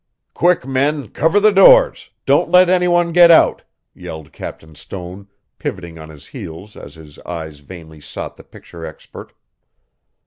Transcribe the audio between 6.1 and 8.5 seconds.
heel as his eyes vainly sought the